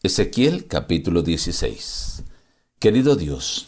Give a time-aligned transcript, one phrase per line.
[0.00, 2.22] Ezequiel capítulo 16
[2.78, 3.66] Querido Dios,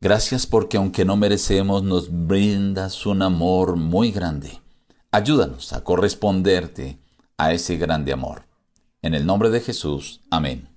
[0.00, 4.62] gracias porque aunque no merecemos nos brindas un amor muy grande.
[5.10, 6.98] Ayúdanos a corresponderte
[7.36, 8.44] a ese grande amor.
[9.02, 10.70] En el nombre de Jesús, amén.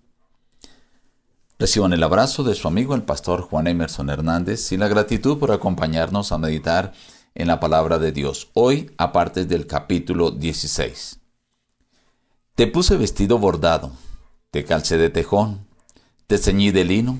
[1.58, 5.54] Reciban el abrazo de su amigo el pastor Juan Emerson Hernández y la gratitud por
[5.54, 6.92] acompañarnos a meditar
[7.34, 8.50] en la palabra de Dios.
[8.54, 11.22] Hoy, aparte del capítulo 16.
[12.56, 13.94] Te puse vestido bordado,
[14.56, 15.68] te calcé de tejón,
[16.28, 17.20] te ceñí de lino,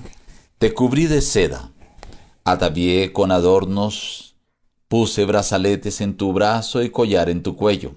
[0.56, 1.70] te cubrí de seda,
[2.44, 4.36] atavié con adornos,
[4.88, 7.94] puse brazaletes en tu brazo y collar en tu cuello,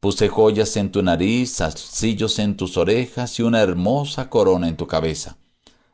[0.00, 4.86] puse joyas en tu nariz, zarcillos en tus orejas y una hermosa corona en tu
[4.86, 5.36] cabeza.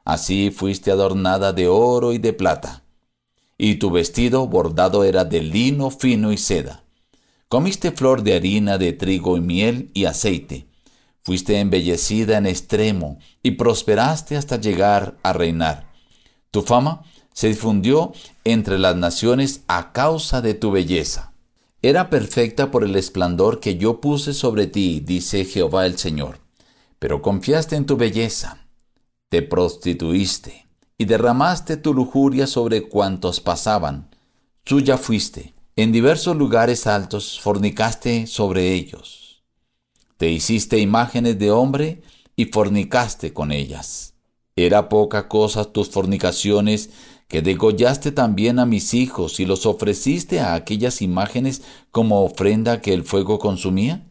[0.05, 2.84] Así fuiste adornada de oro y de plata,
[3.59, 6.84] y tu vestido bordado era de lino fino y seda.
[7.48, 10.69] Comiste flor de harina de trigo y miel y aceite,
[11.24, 15.91] Fuiste embellecida en extremo y prosperaste hasta llegar a reinar.
[16.50, 18.12] Tu fama se difundió
[18.44, 21.33] entre las naciones a causa de tu belleza.
[21.81, 26.41] Era perfecta por el esplendor que yo puse sobre ti, dice Jehová el Señor.
[26.98, 28.66] Pero confiaste en tu belleza,
[29.31, 30.66] te prostituiste
[30.98, 34.11] y derramaste tu lujuria sobre cuantos pasaban.
[34.66, 35.55] Suya fuiste.
[35.77, 39.23] En diversos lugares altos fornicaste sobre ellos
[40.17, 42.03] te hiciste imágenes de hombre
[42.37, 44.15] y fornicaste con ellas.
[44.56, 46.91] Era poca cosa tus fornicaciones
[47.29, 52.95] que degollaste también a mis hijos y los ofreciste a aquellas imágenes como ofrenda que
[52.95, 54.06] el fuego consumía?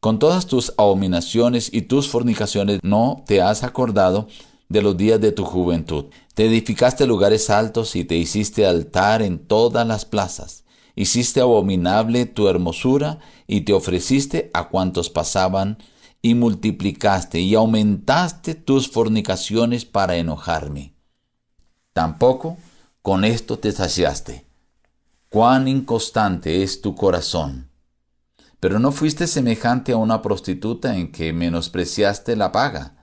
[0.00, 4.28] Con todas tus abominaciones y tus fornicaciones no te has acordado
[4.68, 6.06] de los días de tu juventud.
[6.34, 12.48] Te edificaste lugares altos y te hiciste altar en todas las plazas hiciste abominable tu
[12.48, 15.78] hermosura y te ofreciste a cuantos pasaban
[16.22, 20.94] y multiplicaste y aumentaste tus fornicaciones para enojarme.
[21.92, 22.56] Tampoco
[23.02, 24.46] con esto te saciaste.
[25.28, 27.70] Cuán inconstante es tu corazón.
[28.58, 32.96] Pero no fuiste semejante a una prostituta en que menospreciaste la paga.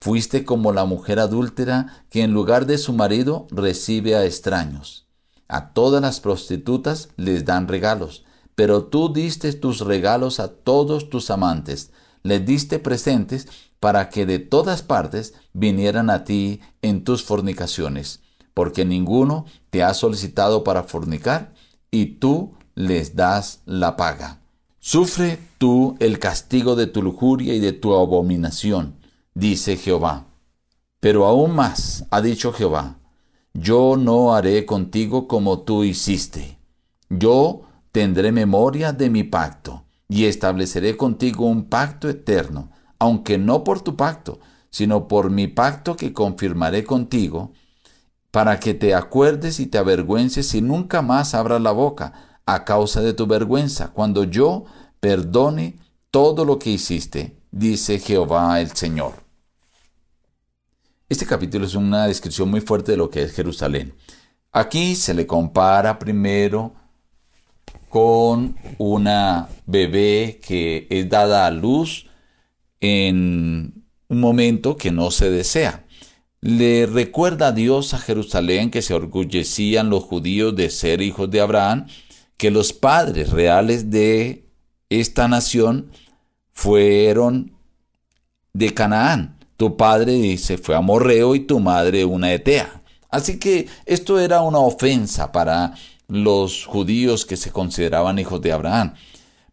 [0.00, 5.08] Fuiste como la mujer adúltera que en lugar de su marido recibe a extraños.
[5.48, 8.24] A todas las prostitutas les dan regalos,
[8.54, 11.90] pero tú diste tus regalos a todos tus amantes,
[12.22, 13.48] les diste presentes
[13.80, 18.20] para que de todas partes vinieran a ti en tus fornicaciones,
[18.54, 21.52] porque ninguno te ha solicitado para fornicar,
[21.90, 24.40] y tú les das la paga.
[24.80, 28.96] Sufre tú el castigo de tu lujuria y de tu abominación,
[29.34, 30.26] dice Jehová.
[31.00, 32.98] Pero aún más, ha dicho Jehová,
[33.54, 36.58] yo no haré contigo como tú hiciste.
[37.08, 43.80] Yo tendré memoria de mi pacto y estableceré contigo un pacto eterno, aunque no por
[43.80, 47.52] tu pacto, sino por mi pacto que confirmaré contigo,
[48.32, 53.00] para que te acuerdes y te avergüences y nunca más abras la boca a causa
[53.00, 54.64] de tu vergüenza, cuando yo
[54.98, 55.78] perdone
[56.10, 59.23] todo lo que hiciste, dice Jehová el Señor.
[61.14, 63.94] Este capítulo es una descripción muy fuerte de lo que es Jerusalén.
[64.50, 66.74] Aquí se le compara primero
[67.88, 72.08] con una bebé que es dada a luz
[72.80, 75.84] en un momento que no se desea.
[76.40, 81.40] Le recuerda a Dios a Jerusalén que se orgullecían los judíos de ser hijos de
[81.40, 81.86] Abraham,
[82.36, 84.48] que los padres reales de
[84.90, 85.92] esta nación
[86.50, 87.56] fueron
[88.52, 89.33] de Canaán.
[89.56, 92.82] Tu padre se fue amorreo y tu madre una etea.
[93.10, 95.74] Así que esto era una ofensa para
[96.08, 98.94] los judíos que se consideraban hijos de Abraham,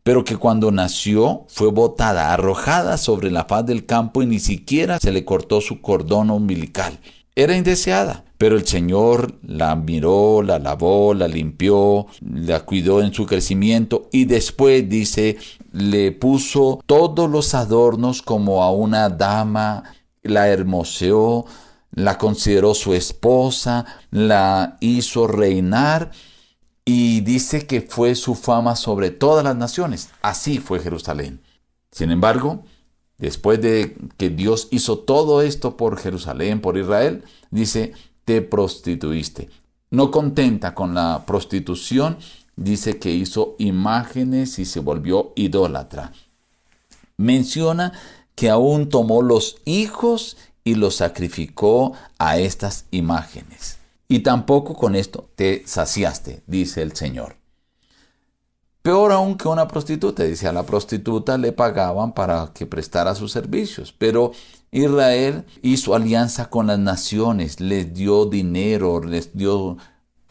[0.04, 5.00] pero que cuando nació fue botada, arrojada sobre la faz del campo y ni siquiera
[5.00, 6.98] se le cortó su cordón umbilical.
[7.36, 13.26] Era indeseada, pero el Señor la miró, la lavó, la limpió, la cuidó en su
[13.26, 15.38] crecimiento y después dice,
[15.72, 19.84] le puso todos los adornos como a una dama,
[20.22, 21.46] la hermoseó,
[21.92, 26.12] la consideró su esposa, la hizo reinar
[26.86, 30.10] y dice que fue su fama sobre todas las naciones.
[30.22, 31.42] Así fue Jerusalén.
[31.92, 32.64] Sin embargo,
[33.18, 37.94] después de que Dios hizo todo esto por Jerusalén, por Israel, dice,
[38.26, 39.50] te prostituiste.
[39.90, 42.18] No contenta con la prostitución,
[42.56, 46.14] dice que hizo imágenes y se volvió idólatra.
[47.18, 47.94] Menciona
[48.36, 53.78] que aún tomó los hijos y los sacrificó a estas imágenes.
[54.08, 57.42] Y tampoco con esto te saciaste, dice el Señor.
[58.82, 60.24] Peor aún que una prostituta.
[60.24, 63.94] Dice, a la prostituta le pagaban para que prestara sus servicios.
[63.96, 64.32] Pero
[64.72, 69.78] Israel hizo alianza con las naciones, les dio dinero, les dio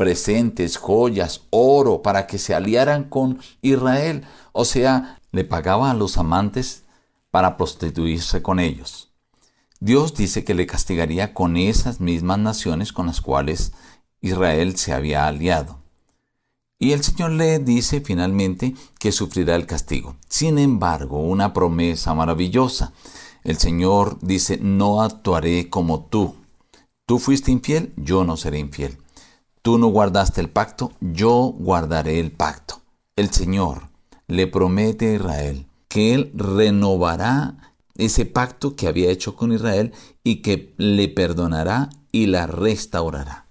[0.00, 4.24] presentes, joyas, oro, para que se aliaran con Israel.
[4.52, 6.84] O sea, le pagaba a los amantes
[7.30, 9.10] para prostituirse con ellos.
[9.78, 13.72] Dios dice que le castigaría con esas mismas naciones con las cuales
[14.22, 15.80] Israel se había aliado.
[16.78, 20.16] Y el Señor le dice finalmente que sufrirá el castigo.
[20.30, 22.94] Sin embargo, una promesa maravillosa.
[23.44, 26.36] El Señor dice, no actuaré como tú.
[27.04, 28.96] Tú fuiste infiel, yo no seré infiel.
[29.62, 32.80] Tú no guardaste el pacto, yo guardaré el pacto.
[33.16, 33.90] El Señor
[34.26, 39.92] le promete a Israel que Él renovará ese pacto que había hecho con Israel
[40.24, 43.46] y que le perdonará y la restaurará.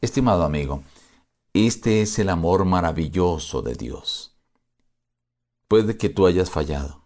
[0.00, 0.84] Estimado amigo,
[1.54, 4.36] este es el amor maravilloso de Dios.
[5.66, 7.02] Puede que tú hayas fallado.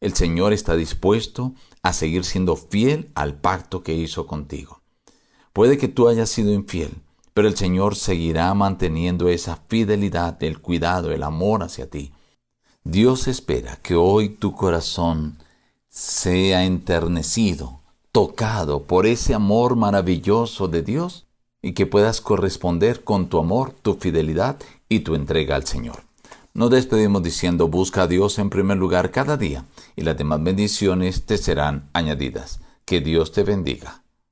[0.00, 4.82] El Señor está dispuesto a seguir siendo fiel al pacto que hizo contigo.
[5.52, 7.02] Puede que tú hayas sido infiel,
[7.34, 12.12] pero el Señor seguirá manteniendo esa fidelidad, el cuidado, el amor hacia ti.
[12.84, 15.38] Dios espera que hoy tu corazón
[15.88, 17.80] sea enternecido,
[18.10, 21.26] tocado por ese amor maravilloso de Dios
[21.62, 24.56] y que puedas corresponder con tu amor, tu fidelidad
[24.88, 26.02] y tu entrega al Señor.
[26.54, 29.64] Nos despedimos diciendo busca a Dios en primer lugar cada día
[29.96, 32.60] y las demás bendiciones te serán añadidas.
[32.84, 34.02] Que Dios te bendiga.